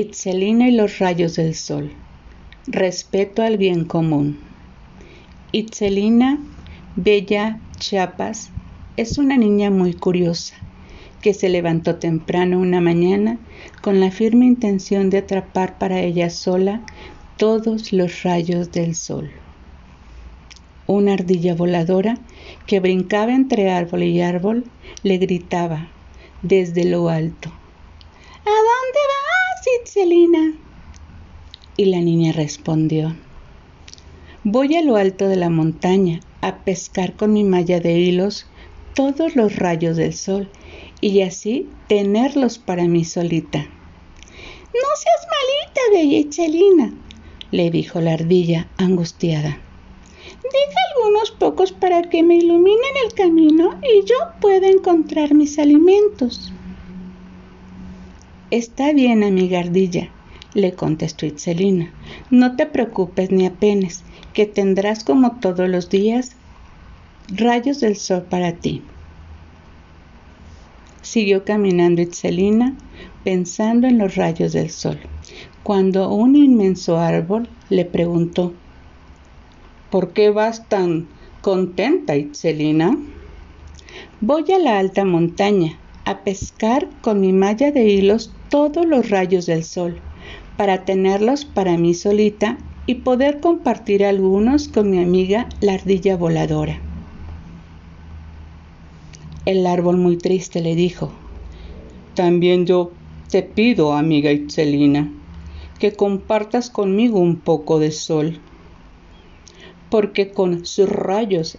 Itzelina 0.00 0.68
y 0.68 0.70
los 0.70 1.00
rayos 1.00 1.34
del 1.34 1.56
sol. 1.56 1.90
Respeto 2.68 3.42
al 3.42 3.56
bien 3.56 3.84
común. 3.84 4.38
Itzelina, 5.50 6.38
Bella 6.94 7.58
Chiapas, 7.80 8.50
es 8.96 9.18
una 9.18 9.36
niña 9.36 9.70
muy 9.70 9.94
curiosa 9.94 10.54
que 11.20 11.34
se 11.34 11.48
levantó 11.48 11.96
temprano 11.96 12.60
una 12.60 12.80
mañana 12.80 13.40
con 13.82 13.98
la 13.98 14.12
firme 14.12 14.46
intención 14.46 15.10
de 15.10 15.18
atrapar 15.18 15.78
para 15.78 16.00
ella 16.00 16.30
sola 16.30 16.80
todos 17.36 17.92
los 17.92 18.22
rayos 18.22 18.70
del 18.70 18.94
sol. 18.94 19.28
Una 20.86 21.14
ardilla 21.14 21.56
voladora 21.56 22.20
que 22.68 22.78
brincaba 22.78 23.32
entre 23.32 23.72
árbol 23.72 24.04
y 24.04 24.20
árbol 24.20 24.62
le 25.02 25.18
gritaba 25.18 25.88
desde 26.42 26.84
lo 26.84 27.08
alto. 27.08 27.48
¿A 27.48 28.50
dónde 28.50 29.00
vas, 29.08 29.17
Y 31.76 31.84
la 31.86 32.00
niña 32.00 32.32
respondió, 32.32 33.16
voy 34.44 34.76
a 34.76 34.82
lo 34.82 34.96
alto 34.96 35.28
de 35.28 35.36
la 35.36 35.50
montaña 35.50 36.20
a 36.40 36.58
pescar 36.58 37.14
con 37.14 37.32
mi 37.32 37.44
malla 37.44 37.80
de 37.80 37.98
hilos 37.98 38.46
todos 38.94 39.36
los 39.36 39.56
rayos 39.56 39.96
del 39.96 40.14
sol 40.14 40.48
y 41.00 41.22
así 41.22 41.68
tenerlos 41.88 42.58
para 42.58 42.84
mí 42.84 43.04
solita. 43.04 43.58
No 43.58 44.88
seas 44.96 45.26
malita, 45.30 45.80
bella 45.92 46.18
Itzelina, 46.18 46.94
le 47.50 47.70
dijo 47.70 48.00
la 48.00 48.14
ardilla 48.14 48.68
angustiada. 48.76 49.60
Deja 50.42 50.80
algunos 50.94 51.30
pocos 51.32 51.72
para 51.72 52.02
que 52.02 52.22
me 52.22 52.36
iluminen 52.36 52.96
el 53.04 53.14
camino 53.14 53.78
y 53.82 54.04
yo 54.04 54.16
pueda 54.40 54.68
encontrar 54.68 55.34
mis 55.34 55.58
alimentos. 55.58 56.52
Está 58.50 58.94
bien, 58.94 59.24
amiga 59.24 59.58
ardilla, 59.58 60.08
le 60.54 60.72
contestó 60.72 61.26
Itzelina. 61.26 61.92
No 62.30 62.56
te 62.56 62.64
preocupes 62.64 63.30
ni 63.30 63.44
apenes, 63.44 64.04
que 64.32 64.46
tendrás 64.46 65.04
como 65.04 65.32
todos 65.32 65.68
los 65.68 65.90
días 65.90 66.30
rayos 67.36 67.80
del 67.80 67.96
sol 67.96 68.22
para 68.30 68.52
ti. 68.52 68.80
Siguió 71.02 71.44
caminando 71.44 72.00
Itzelina 72.00 72.74
pensando 73.22 73.86
en 73.86 73.98
los 73.98 74.14
rayos 74.16 74.54
del 74.54 74.70
sol, 74.70 74.98
cuando 75.62 76.10
un 76.10 76.34
inmenso 76.34 76.96
árbol 76.96 77.50
le 77.68 77.84
preguntó, 77.84 78.54
¿Por 79.90 80.14
qué 80.14 80.30
vas 80.30 80.66
tan 80.68 81.06
contenta, 81.42 82.16
Itzelina? 82.16 82.96
Voy 84.22 84.50
a 84.52 84.58
la 84.58 84.78
alta 84.78 85.04
montaña 85.04 85.78
a 86.06 86.24
pescar 86.24 86.88
con 87.02 87.20
mi 87.20 87.34
malla 87.34 87.70
de 87.72 87.84
hilos 87.86 88.32
todos 88.48 88.86
los 88.86 89.10
rayos 89.10 89.46
del 89.46 89.64
sol, 89.64 90.00
para 90.56 90.84
tenerlos 90.84 91.44
para 91.44 91.76
mí 91.76 91.94
solita 91.94 92.58
y 92.86 92.96
poder 92.96 93.40
compartir 93.40 94.04
algunos 94.04 94.68
con 94.68 94.90
mi 94.90 94.98
amiga 95.00 95.48
la 95.60 95.74
ardilla 95.74 96.16
voladora. 96.16 96.80
El 99.44 99.66
árbol 99.66 99.96
muy 99.96 100.16
triste 100.16 100.60
le 100.60 100.74
dijo, 100.74 101.12
También 102.14 102.66
yo 102.66 102.92
te 103.30 103.42
pido, 103.42 103.92
amiga 103.92 104.32
Itzelina, 104.32 105.10
que 105.78 105.92
compartas 105.92 106.70
conmigo 106.70 107.18
un 107.18 107.36
poco 107.36 107.78
de 107.78 107.92
sol, 107.92 108.40
porque 109.90 110.32
con 110.32 110.66
sus 110.66 110.88
rayos 110.88 111.58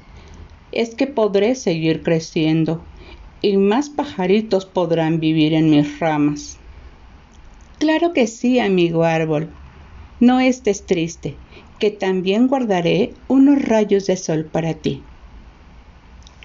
es 0.72 0.94
que 0.94 1.08
podré 1.08 1.56
seguir 1.56 2.04
creciendo 2.04 2.84
y 3.42 3.58
más 3.58 3.90
pajaritos 3.90 4.66
podrán 4.66 5.20
vivir 5.20 5.54
en 5.54 5.70
mis 5.70 6.00
ramas. 6.00 6.59
Claro 7.80 8.12
que 8.12 8.28
sí, 8.28 8.60
amigo 8.60 9.06
árbol, 9.06 9.50
no 10.20 10.42
estés 10.42 10.86
triste, 10.86 11.38
que 11.80 11.92
también 11.92 12.48
guardaré 12.48 13.14
unos 13.30 13.62
rayos 13.62 14.06
de 14.06 14.18
sol 14.18 14.44
para 14.52 14.74
ti. 14.74 15.02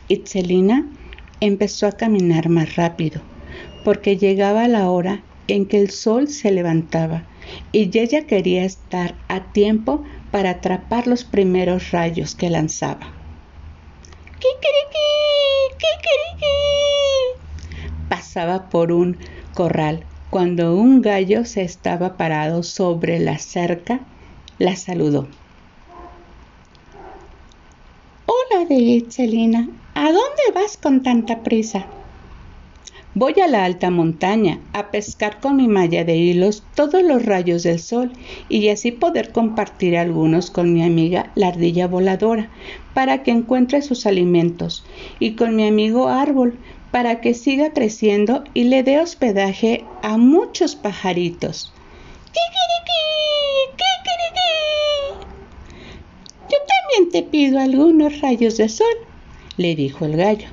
Itzelina 0.07 0.89
empezó 1.41 1.89
a 1.89 1.93
caminar 1.93 2.49
más 2.51 2.77
rápido, 2.77 3.21
porque 3.85 4.17
llegaba 4.17 4.69
la 4.69 4.89
hora 4.89 5.25
en 5.49 5.67
que 5.67 5.79
el 5.79 5.91
sol 5.91 6.29
se 6.29 6.53
levantaba 6.53 7.25
y 7.73 7.91
ella 7.99 8.29
quería 8.29 8.65
estar 8.65 9.17
a 9.27 9.41
tiempo 9.53 10.05
para 10.31 10.51
atrapar 10.51 11.09
los 11.09 11.25
primeros 11.25 11.91
rayos 11.91 12.37
que 12.37 12.49
lanzaba. 12.49 13.09
¡Kikiriki! 14.39 15.09
¡Kikiriki! 15.81 16.55
Pasaba 18.09 18.71
por 18.71 18.93
un 18.93 19.19
corral 19.53 20.07
cuando 20.35 20.75
un 20.75 21.01
gallo 21.01 21.45
se 21.45 21.63
estaba 21.63 22.17
parado 22.17 22.65
sobre 22.65 23.21
la 23.21 23.39
cerca, 23.39 24.01
la 24.59 24.75
saludó. 24.75 25.29
Hola, 28.27 28.65
de 28.65 29.07
Celina, 29.11 29.69
¿A 29.95 30.07
dónde 30.07 30.43
vas 30.53 30.77
con 30.77 31.05
tanta 31.05 31.45
prisa? 31.45 31.87
Voy 33.15 33.35
a 33.41 33.47
la 33.47 33.65
alta 33.65 33.91
montaña 33.91 34.59
a 34.73 34.91
pescar 34.91 35.39
con 35.39 35.55
mi 35.57 35.69
malla 35.69 36.05
de 36.05 36.17
hilos 36.17 36.65
todos 36.75 37.05
los 37.05 37.25
rayos 37.25 37.63
del 37.63 37.79
sol 37.79 38.11
y 38.49 38.71
así 38.71 38.91
poder 38.91 39.31
compartir 39.31 39.97
algunos 39.97 40.51
con 40.51 40.73
mi 40.73 40.83
amiga 40.83 41.31
la 41.37 41.47
ardilla 41.47 41.87
voladora 41.87 42.51
para 42.93 43.23
que 43.23 43.31
encuentre 43.31 43.83
sus 43.83 44.05
alimentos 44.05 44.85
y 45.21 45.37
con 45.37 45.55
mi 45.55 45.65
amigo 45.69 46.09
árbol 46.09 46.59
para 46.95 47.21
que 47.21 47.35
siga 47.35 47.73
creciendo 47.73 48.45
y 48.55 48.63
le 48.71 48.85
dé 48.85 49.01
hospedaje 49.01 49.85
a 50.03 50.17
muchos 50.17 50.77
pajaritos. 50.77 51.73
¡Kikiriki! 52.31 53.03
¡Kikiriki! 53.81 55.27
Yo 56.53 56.57
también 56.73 57.11
te 57.11 57.29
pido 57.29 57.59
algunos 57.59 58.21
rayos 58.21 58.59
de 58.59 58.69
sol 58.69 58.95
le 59.57 59.75
dijo 59.75 60.05
el 60.05 60.17
gallo, 60.17 60.47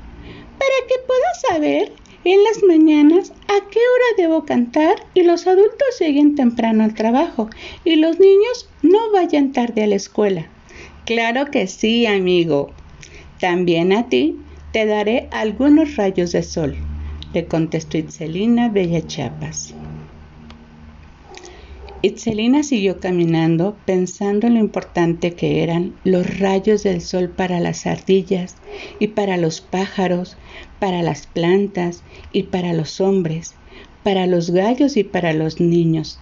para 0.57 0.88
que 0.88 0.96
pueda 1.06 1.34
saber 1.47 1.94
en 2.24 2.44
las 2.44 2.63
mañanas 2.63 3.34
a 3.47 3.69
qué 3.69 3.79
hora 3.79 4.18
debo 4.18 4.44
cantar 4.44 4.96
y 5.13 5.22
los 5.22 5.46
adultos 5.46 6.00
lleguen 6.00 6.34
temprano 6.34 6.84
al 6.84 6.96
trabajo 6.96 7.52
y 7.85 7.97
los 7.97 8.19
niños 8.19 8.68
no 8.81 9.12
vayan 9.12 9.52
tarde 9.52 9.84
a 9.84 9.88
la 9.88 9.96
escuela. 9.96 10.50
Claro 11.06 11.52
que 11.52 11.68
sí, 11.68 12.08
amigo. 12.08 12.72
También 13.40 13.94
a 13.94 14.09
ti 14.09 14.40
te 14.72 14.86
daré 14.86 15.28
algunos 15.32 15.98
rayos 15.98 16.32
de 16.32 16.44
sol, 16.44 16.76
le 17.34 17.46
contestó 17.46 17.98
Itzelina 17.98 18.70
Bella 18.70 19.06
Chiapas. 19.06 19.74
Itzelina 22.04 22.64
siguió 22.64 23.00
caminando 23.00 23.78
pensando 23.86 24.48
en 24.48 24.56
lo 24.56 24.59
importante 24.59 25.34
que 25.34 25.62
eran 25.62 25.94
los 26.04 26.40
rayos 26.40 26.84
del 26.84 27.02
sol 27.02 27.30
para 27.30 27.59
las 27.59 27.86
ardillas 27.86 28.56
y 28.98 29.09
para 29.09 29.38
los 29.38 29.62
pájaros, 29.62 30.38
para 30.80 31.03
las 31.03 31.28
plantas 31.28 32.03
y 32.32 32.44
para 32.44 32.74
los 32.74 33.02
hombres, 33.02 33.53
para 34.03 34.26
los 34.26 34.50
gallos 34.50 34.98
y 34.98 35.03
para 35.03 35.34
los 35.34 35.59
niños. 35.59 36.20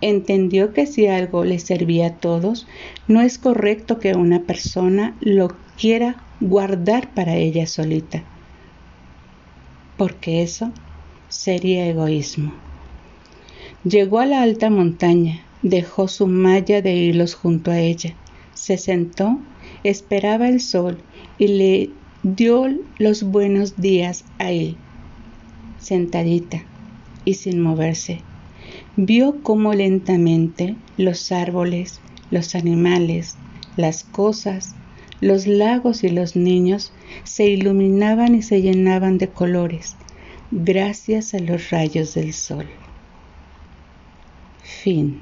Entendió 0.00 0.72
que 0.72 0.86
si 0.86 1.08
algo 1.08 1.44
le 1.44 1.58
servía 1.58 2.06
a 2.06 2.14
todos, 2.14 2.66
no 3.08 3.20
es 3.20 3.36
correcto 3.38 3.98
que 3.98 4.14
una 4.14 4.44
persona 4.44 5.14
lo 5.20 5.48
quiera 5.76 6.24
guardar 6.40 7.12
para 7.14 7.36
ella 7.36 7.66
solita, 7.66 8.22
porque 9.96 10.42
eso 10.42 10.72
sería 11.28 11.86
egoísmo. 11.86 12.52
Llegó 13.84 14.20
a 14.20 14.26
la 14.26 14.42
alta 14.42 14.70
montaña, 14.70 15.42
dejó 15.62 16.08
su 16.08 16.26
malla 16.26 16.82
de 16.82 16.94
hilos 16.94 17.34
junto 17.34 17.70
a 17.70 17.78
ella, 17.78 18.14
se 18.54 18.76
sentó, 18.76 19.38
esperaba 19.84 20.48
el 20.48 20.60
sol 20.60 20.98
y 21.38 21.48
le 21.48 21.90
dio 22.22 22.66
los 22.98 23.22
buenos 23.22 23.76
días 23.76 24.24
a 24.38 24.50
él. 24.50 24.76
Sentadita 25.78 26.62
y 27.24 27.34
sin 27.34 27.60
moverse, 27.60 28.20
vio 28.96 29.42
cómo 29.42 29.74
lentamente 29.74 30.76
los 30.96 31.30
árboles, 31.30 32.00
los 32.30 32.54
animales, 32.54 33.36
las 33.76 34.04
cosas, 34.04 34.74
los 35.20 35.46
lagos 35.46 36.04
y 36.04 36.08
los 36.08 36.36
niños 36.36 36.92
se 37.24 37.46
iluminaban 37.46 38.34
y 38.34 38.42
se 38.42 38.62
llenaban 38.62 39.18
de 39.18 39.28
colores 39.28 39.96
gracias 40.50 41.34
a 41.34 41.40
los 41.40 41.70
rayos 41.70 42.14
del 42.14 42.32
sol. 42.32 42.66
Fin. 44.62 45.20